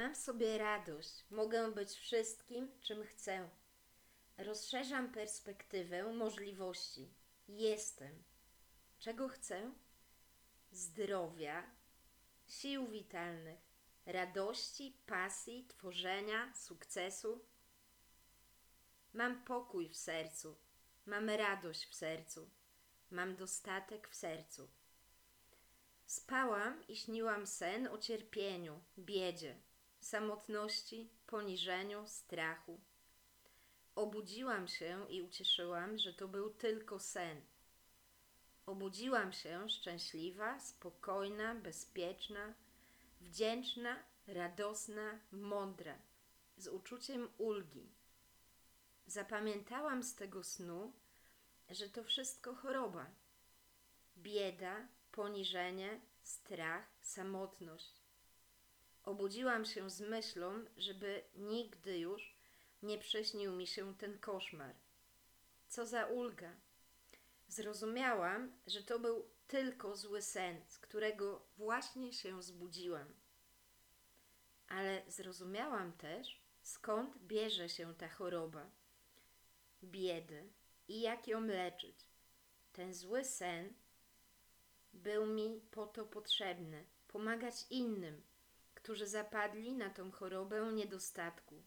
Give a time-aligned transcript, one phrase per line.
[0.00, 3.48] Mam w sobie radość, mogę być wszystkim, czym chcę.
[4.38, 7.08] Rozszerzam perspektywę możliwości.
[7.48, 8.22] Jestem.
[8.98, 9.72] Czego chcę?
[10.72, 11.70] Zdrowia,
[12.46, 13.58] sił witalnych,
[14.06, 17.44] radości, pasji, tworzenia, sukcesu.
[19.12, 20.56] Mam pokój w sercu,
[21.06, 22.50] mam radość w sercu,
[23.10, 24.70] mam dostatek w sercu.
[26.06, 29.56] Spałam i śniłam sen o cierpieniu, biedzie,
[30.00, 32.80] samotności, poniżeniu, strachu.
[33.94, 37.40] Obudziłam się i ucieszyłam, że to był tylko sen.
[38.66, 42.54] Obudziłam się szczęśliwa, spokojna, bezpieczna,
[43.20, 43.96] wdzięczna,
[44.26, 45.98] radosna, mądra,
[46.56, 47.88] z uczuciem ulgi.
[49.06, 50.92] Zapamiętałam z tego snu,
[51.70, 53.06] że to wszystko choroba.
[54.16, 57.99] Bieda, poniżenie, strach, samotność.
[59.04, 62.36] Obudziłam się z myślą, żeby nigdy już
[62.82, 64.74] nie przyśnił mi się ten koszmar.
[65.68, 66.56] Co za ulga!
[67.48, 73.14] Zrozumiałam, że to był tylko zły sen, z którego właśnie się zbudziłam.
[74.68, 78.70] Ale zrozumiałam też, skąd bierze się ta choroba,
[79.84, 80.52] biedy
[80.88, 82.06] i jak ją leczyć.
[82.72, 83.74] Ten zły sen
[84.92, 88.22] był mi po to potrzebny pomagać innym,
[88.82, 91.62] którzy zapadli na tą chorobę niedostatku.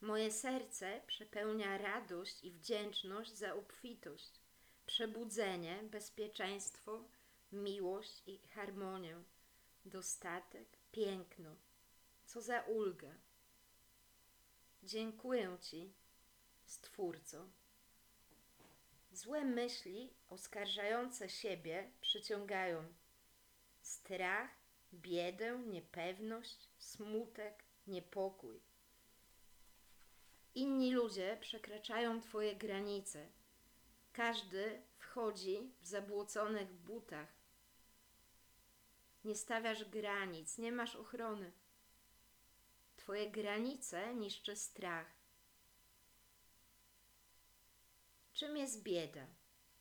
[0.00, 4.40] Moje serce przepełnia radość i wdzięczność za obfitość,
[4.86, 7.04] przebudzenie, bezpieczeństwo,
[7.52, 9.22] miłość i harmonię,
[9.84, 11.56] dostatek, piękno.
[12.26, 13.14] Co za ulga!
[14.82, 15.92] Dziękuję Ci,
[16.66, 17.46] Stwórco.
[19.12, 22.94] Złe myśli oskarżające siebie przyciągają
[23.82, 24.50] strach,
[24.94, 28.60] biedę, niepewność, smutek, niepokój.
[30.54, 33.28] Inni ludzie przekraczają Twoje granice.
[34.12, 37.28] Każdy wchodzi w zabłoconych butach.
[39.24, 41.52] Nie stawiasz granic, nie masz ochrony.
[42.96, 45.06] Twoje granice niszczy strach.
[48.32, 49.26] Czym jest bieda?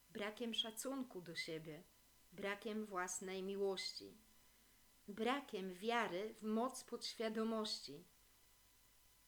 [0.09, 1.84] Brakiem szacunku do siebie,
[2.31, 4.18] brakiem własnej miłości,
[5.07, 8.03] brakiem wiary w moc podświadomości,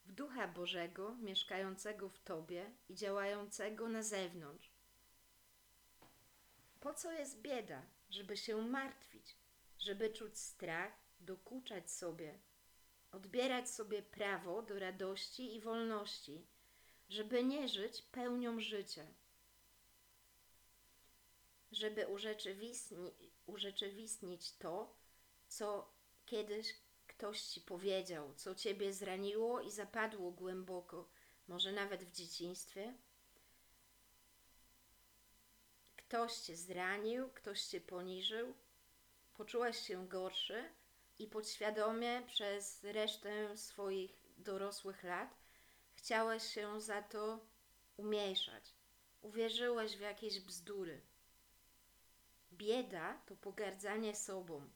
[0.06, 4.72] w Ducha Bożego mieszkającego w Tobie i działającego na zewnątrz.
[6.80, 7.82] Po co jest bieda?
[8.10, 9.36] Żeby się martwić,
[9.80, 12.40] żeby czuć strach, dokuczać sobie,
[13.12, 16.48] odbierać sobie prawo do radości i wolności
[17.10, 19.08] żeby nie żyć pełnią życia,
[21.72, 23.12] żeby urzeczywistni,
[23.46, 24.96] urzeczywistnić to,
[25.48, 25.94] co
[26.26, 26.76] kiedyś
[27.08, 31.10] ktoś ci powiedział, co ciebie zraniło i zapadło głęboko,
[31.48, 32.94] może nawet w dzieciństwie.
[35.98, 38.54] Ktoś cię zranił, ktoś cię poniżył,
[39.34, 40.64] poczułeś się gorszy
[41.20, 45.48] i podświadomie przez resztę swoich dorosłych lat
[45.98, 47.40] Chciałeś się za to
[47.98, 48.74] umniejszać.
[49.22, 51.02] Uwierzyłeś w jakieś bzdury.
[52.54, 54.70] Bieda to pogardzanie sobą,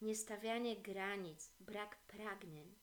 [0.00, 2.74] niestawianie granic, brak pragnień.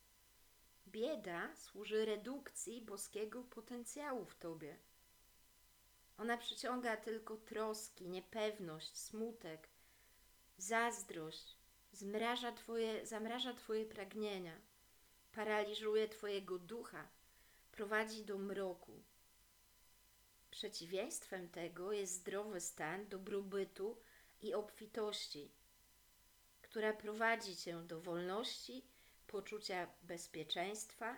[0.87, 4.77] Bieda służy redukcji boskiego potencjału w tobie.
[6.17, 9.69] Ona przyciąga tylko troski, niepewność, smutek,
[10.57, 11.57] zazdrość,
[11.91, 14.61] zmraża twoje, zamraża Twoje pragnienia,
[15.31, 17.07] paraliżuje Twojego ducha
[17.71, 19.03] prowadzi do mroku.
[20.51, 23.97] Przeciwieństwem tego jest zdrowy stan dobrobytu
[24.41, 25.51] i obfitości,
[26.73, 28.85] która prowadzi cię do wolności,
[29.27, 31.15] poczucia bezpieczeństwa,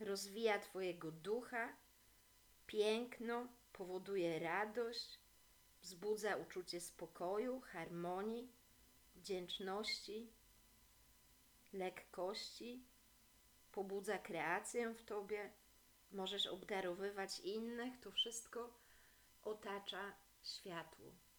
[0.00, 1.76] rozwija Twojego ducha,
[2.66, 5.18] piękno, powoduje radość,
[5.80, 8.52] wzbudza uczucie spokoju, harmonii,
[9.16, 10.32] wdzięczności,
[11.72, 12.84] lekkości
[13.72, 15.50] pobudza kreację w tobie,
[16.12, 18.72] możesz obdarowywać innych, to wszystko
[19.44, 20.12] otacza
[20.44, 21.31] światło.